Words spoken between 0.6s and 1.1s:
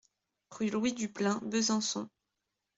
Louis